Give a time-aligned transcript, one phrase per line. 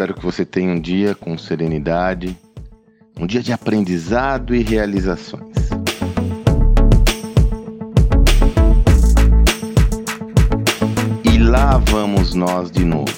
[0.00, 2.34] Espero que você tenha um dia com serenidade,
[3.18, 5.54] um dia de aprendizado e realizações.
[11.22, 13.12] E lá vamos nós de novo.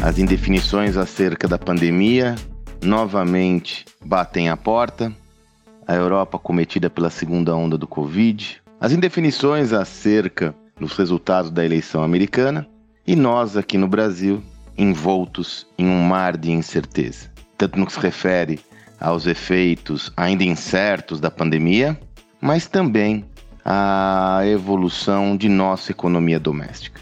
[0.00, 2.36] As indefinições acerca da pandemia
[2.80, 5.12] novamente batem a porta.
[5.84, 8.62] A Europa cometida pela segunda onda do Covid.
[8.80, 12.68] As indefinições acerca dos resultados da eleição americana.
[13.04, 14.40] E nós aqui no Brasil
[14.80, 18.60] envoltos em um mar de incerteza, tanto no que se refere
[18.98, 21.98] aos efeitos ainda incertos da pandemia,
[22.40, 23.24] mas também
[23.64, 27.00] à evolução de nossa economia doméstica.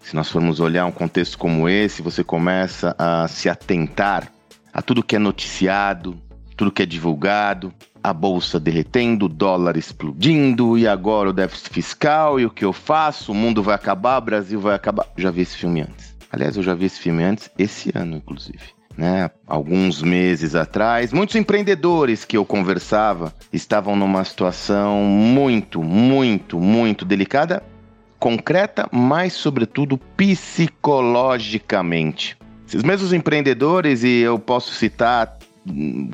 [0.00, 4.30] Se nós formos olhar um contexto como esse, você começa a se atentar
[4.72, 6.20] a tudo que é noticiado,
[6.56, 12.38] tudo que é divulgado, a bolsa derretendo, o dólar explodindo, e agora o déficit fiscal,
[12.38, 13.32] e o que eu faço?
[13.32, 15.06] O mundo vai acabar, o Brasil vai acabar.
[15.16, 16.13] Já vi esse filme antes.
[16.34, 18.74] Aliás, eu já vi esse filme antes, esse ano, inclusive.
[18.96, 19.30] Né?
[19.46, 27.62] Alguns meses atrás, muitos empreendedores que eu conversava estavam numa situação muito, muito, muito delicada,
[28.18, 32.36] concreta, mas sobretudo psicologicamente.
[32.66, 35.38] Esses mesmos empreendedores, e eu posso citar,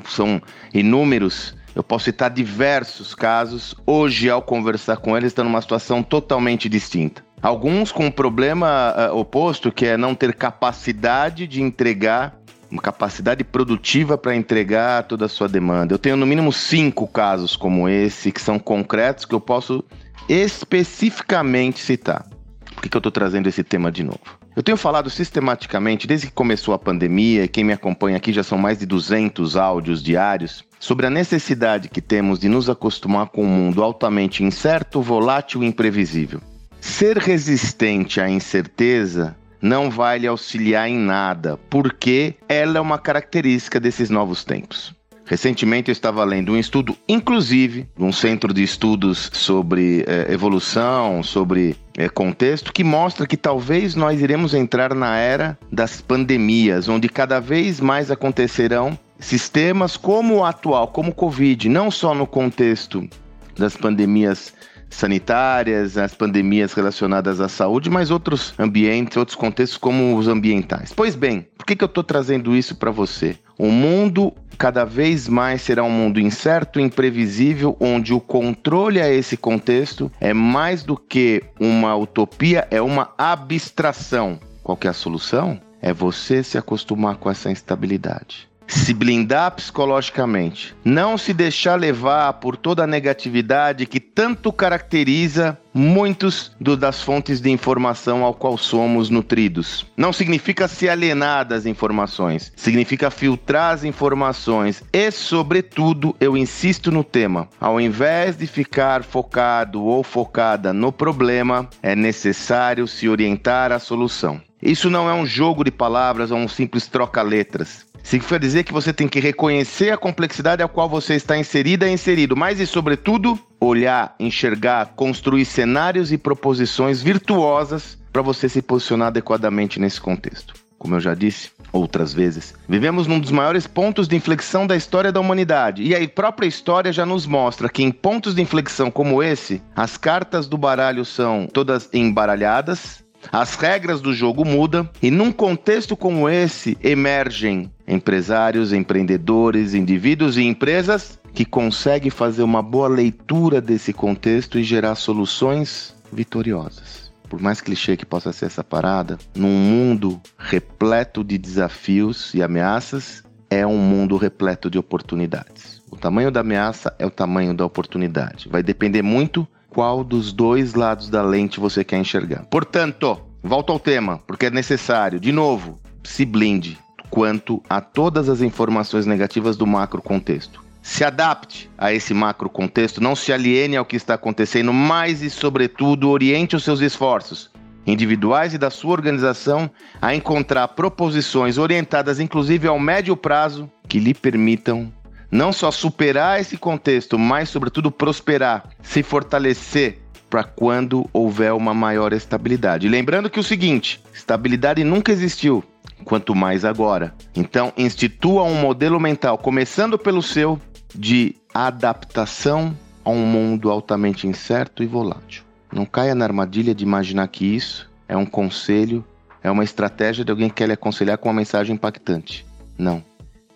[0.05, 0.39] são
[0.71, 6.69] inúmeros, eu posso citar diversos casos, hoje, ao conversar com eles, estão numa situação totalmente
[6.69, 7.23] distinta.
[7.41, 12.39] Alguns com um problema uh, oposto, que é não ter capacidade de entregar,
[12.69, 15.93] uma capacidade produtiva para entregar toda a sua demanda.
[15.93, 19.83] Eu tenho no mínimo cinco casos como esse, que são concretos, que eu posso
[20.29, 22.27] especificamente citar.
[22.75, 24.19] Por que, que eu estou trazendo esse tema de novo?
[24.55, 28.57] Eu tenho falado sistematicamente, desde que começou a pandemia, quem me acompanha aqui já são
[28.57, 33.47] mais de 200 áudios diários, sobre a necessidade que temos de nos acostumar com um
[33.47, 36.39] mundo altamente incerto, volátil e imprevisível.
[36.81, 43.79] Ser resistente à incerteza não vai lhe auxiliar em nada, porque ela é uma característica
[43.79, 44.93] desses novos tempos.
[45.23, 51.77] Recentemente eu estava lendo um estudo, inclusive, um centro de estudos sobre eh, evolução, sobre
[51.95, 57.39] eh, contexto, que mostra que talvez nós iremos entrar na era das pandemias, onde cada
[57.39, 63.07] vez mais acontecerão sistemas como o atual, como o Covid, não só no contexto
[63.55, 64.51] das pandemias
[64.91, 70.93] sanitárias, as pandemias relacionadas à saúde, mas outros ambientes, outros contextos como os ambientais.
[70.93, 73.37] Pois bem, por que, que eu estou trazendo isso para você?
[73.57, 79.35] O mundo cada vez mais será um mundo incerto imprevisível, onde o controle a esse
[79.35, 84.39] contexto é mais do que uma utopia, é uma abstração.
[84.61, 85.59] Qual é a solução?
[85.81, 92.55] É você se acostumar com essa instabilidade se blindar psicologicamente, não se deixar levar por
[92.55, 99.09] toda a negatividade que tanto caracteriza muitos do, das fontes de informação ao qual somos
[99.09, 99.85] nutridos.
[99.95, 107.03] Não significa se alienar das informações, significa filtrar as informações e, sobretudo, eu insisto no
[107.03, 113.79] tema, ao invés de ficar focado ou focada no problema, é necessário se orientar à
[113.79, 114.41] solução.
[114.61, 117.90] Isso não é um jogo de palavras ou um simples troca-letras.
[118.11, 121.93] Significa dizer que você tem que reconhecer a complexidade a qual você está inserida e
[121.93, 129.07] inserido, mas e sobretudo olhar, enxergar, construir cenários e proposições virtuosas para você se posicionar
[129.07, 130.53] adequadamente nesse contexto.
[130.77, 135.09] Como eu já disse outras vezes, vivemos num dos maiores pontos de inflexão da história
[135.09, 135.81] da humanidade.
[135.81, 139.95] E a própria história já nos mostra que em pontos de inflexão como esse, as
[139.95, 143.01] cartas do baralho são todas embaralhadas,
[143.31, 150.43] as regras do jogo mudam e num contexto como esse emergem empresários, empreendedores, indivíduos e
[150.43, 157.11] empresas que conseguem fazer uma boa leitura desse contexto e gerar soluções vitoriosas.
[157.29, 163.23] Por mais clichê que possa ser essa parada, num mundo repleto de desafios e ameaças,
[163.49, 165.81] é um mundo repleto de oportunidades.
[165.89, 168.49] O tamanho da ameaça é o tamanho da oportunidade.
[168.49, 172.45] Vai depender muito qual dos dois lados da lente você quer enxergar.
[172.51, 176.77] Portanto, volto ao tema, porque é necessário, de novo, se blinde
[177.09, 180.63] quanto a todas as informações negativas do macro contexto.
[180.83, 185.29] Se adapte a esse macro contexto, não se aliene ao que está acontecendo, mas e,
[185.29, 187.49] sobretudo, oriente os seus esforços
[187.85, 189.69] individuais e da sua organização
[190.01, 194.91] a encontrar proposições orientadas, inclusive ao médio prazo, que lhe permitam
[195.31, 199.99] não só superar esse contexto, mas, sobretudo, prosperar, se fortalecer
[200.29, 202.87] para quando houver uma maior estabilidade.
[202.87, 205.63] Lembrando que o seguinte: estabilidade nunca existiu,
[206.03, 207.13] quanto mais agora.
[207.35, 210.59] Então, institua um modelo mental, começando pelo seu,
[210.93, 215.43] de adaptação a um mundo altamente incerto e volátil.
[215.71, 219.05] Não caia na armadilha de imaginar que isso é um conselho,
[219.41, 222.45] é uma estratégia de alguém que quer lhe aconselhar com uma mensagem impactante.
[222.77, 223.03] Não.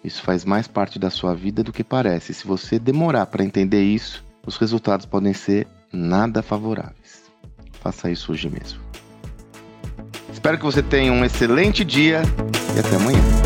[0.06, 2.32] Isso faz mais parte da sua vida do que parece.
[2.34, 7.24] Se você demorar para entender isso, os resultados podem ser nada favoráveis.
[7.82, 8.80] Faça isso hoje mesmo.
[10.32, 12.22] Espero que você tenha um excelente dia
[12.76, 13.45] e até amanhã.